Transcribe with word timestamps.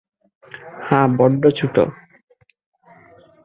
হ্যাঁ, 0.87 1.07
বড্ড 1.17 1.43
ছোট। 1.57 1.75